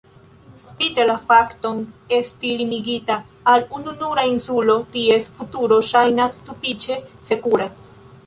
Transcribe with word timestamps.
Spite 0.61 1.03
la 1.09 1.15
fakton 1.31 1.83
esti 2.19 2.53
limigita 2.61 3.17
al 3.53 3.67
ununura 3.79 4.25
insulo, 4.31 4.79
ties 4.95 5.29
futuro 5.41 5.77
ŝajnas 5.91 6.39
sufiĉe 6.49 6.99
sekura. 7.29 7.69